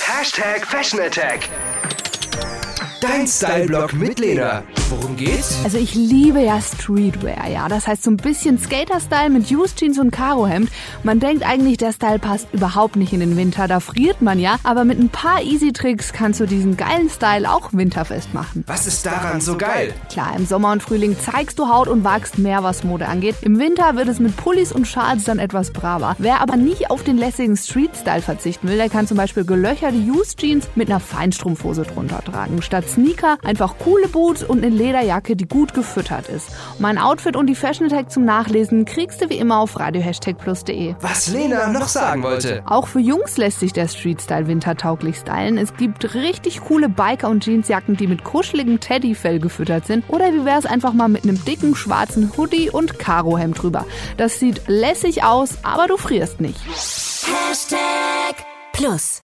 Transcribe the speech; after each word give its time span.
Hashtag 0.00 0.64
Fashion 0.64 1.00
Attack. 1.00 1.48
Dein 3.00 3.26
Style-Blog 3.26 3.92
mit 3.92 4.18
Lena. 4.18 4.62
Worum 5.00 5.16
geht's? 5.16 5.58
Also 5.64 5.78
ich 5.78 5.94
liebe 5.94 6.40
ja 6.40 6.60
Streetwear, 6.60 7.48
ja. 7.48 7.66
Das 7.66 7.86
heißt 7.86 8.02
so 8.02 8.10
ein 8.10 8.18
bisschen 8.18 8.58
Skater-Style 8.58 9.30
mit 9.30 9.50
Used 9.50 9.78
Jeans 9.78 9.98
und 9.98 10.10
Karohemd. 10.10 10.70
Man 11.02 11.18
denkt 11.18 11.46
eigentlich, 11.48 11.78
der 11.78 11.92
Style 11.92 12.18
passt 12.18 12.48
überhaupt 12.52 12.96
nicht 12.96 13.14
in 13.14 13.20
den 13.20 13.38
Winter. 13.38 13.68
Da 13.68 13.80
friert 13.80 14.20
man 14.20 14.38
ja. 14.38 14.56
Aber 14.64 14.84
mit 14.84 14.98
ein 14.98 15.08
paar 15.08 15.40
Easy-Tricks 15.42 16.12
kannst 16.12 16.40
du 16.40 16.46
diesen 16.46 16.76
geilen 16.76 17.08
Style 17.08 17.50
auch 17.50 17.72
winterfest 17.72 18.34
machen. 18.34 18.64
Was 18.66 18.86
ist 18.86 19.06
daran 19.06 19.40
so 19.40 19.56
geil? 19.56 19.94
Klar, 20.10 20.34
im 20.36 20.44
Sommer 20.44 20.72
und 20.72 20.82
Frühling 20.82 21.16
zeigst 21.18 21.58
du 21.58 21.68
Haut 21.70 21.88
und 21.88 22.04
wagst 22.04 22.36
mehr, 22.36 22.62
was 22.62 22.84
Mode 22.84 23.08
angeht. 23.08 23.36
Im 23.40 23.58
Winter 23.58 23.96
wird 23.96 24.08
es 24.08 24.18
mit 24.18 24.36
Pullis 24.36 24.72
und 24.72 24.86
Schals 24.86 25.24
dann 25.24 25.38
etwas 25.38 25.70
braver. 25.70 26.16
Wer 26.18 26.42
aber 26.42 26.58
nicht 26.58 26.90
auf 26.90 27.02
den 27.02 27.16
lässigen 27.16 27.56
Street-Style 27.56 28.20
verzichten 28.20 28.68
will, 28.68 28.76
der 28.76 28.90
kann 28.90 29.06
zum 29.06 29.16
Beispiel 29.16 29.46
gelöcherte 29.46 29.96
Used 29.96 30.38
Jeans 30.38 30.68
mit 30.74 30.90
einer 30.90 31.00
Feinstrumpfhose 31.00 31.84
drunter 31.84 32.22
tragen. 32.22 32.60
Statt 32.60 32.86
Sneaker 32.90 33.38
einfach 33.42 33.76
coole 33.78 34.08
Boots 34.08 34.44
und 34.44 34.62
eine 34.62 34.81
Lederjacke, 34.82 35.36
die 35.36 35.46
gut 35.46 35.74
gefüttert 35.74 36.28
ist. 36.28 36.48
Mein 36.78 36.98
Outfit 36.98 37.36
und 37.36 37.46
die 37.46 37.54
Fashion 37.54 37.88
Tag 37.88 38.10
zum 38.10 38.24
Nachlesen 38.24 38.84
kriegst 38.84 39.22
du 39.22 39.30
wie 39.30 39.36
immer 39.36 39.58
auf 39.58 39.78
radiohashtagplus.de. 39.78 40.96
Was 41.00 41.28
Lena 41.28 41.68
noch 41.68 41.86
sagen 41.86 42.22
wollte. 42.22 42.62
Auch 42.66 42.88
für 42.88 42.98
Jungs 42.98 43.36
lässt 43.36 43.60
sich 43.60 43.72
der 43.72 43.86
Street-Style 43.86 44.48
wintertauglich 44.48 45.16
stylen. 45.16 45.56
Es 45.56 45.76
gibt 45.76 46.14
richtig 46.14 46.62
coole 46.62 46.88
Biker- 46.88 47.28
und 47.28 47.44
Jeansjacken, 47.44 47.96
die 47.96 48.08
mit 48.08 48.24
kuscheligem 48.24 48.80
Teddyfell 48.80 49.38
gefüttert 49.38 49.86
sind. 49.86 50.04
Oder 50.08 50.32
wie 50.32 50.44
wär's 50.44 50.66
einfach 50.66 50.92
mal 50.92 51.08
mit 51.08 51.22
einem 51.22 51.42
dicken 51.44 51.76
schwarzen 51.76 52.32
Hoodie 52.36 52.70
und 52.70 52.98
Karohemd 52.98 53.62
drüber. 53.62 53.86
Das 54.16 54.40
sieht 54.40 54.62
lässig 54.66 55.22
aus, 55.22 55.58
aber 55.62 55.86
du 55.86 55.96
frierst 55.96 56.40
nicht. 56.40 56.60
Hashtag 56.66 58.44
Plus. 58.72 59.20